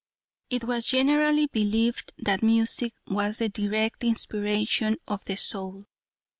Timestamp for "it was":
0.49-0.87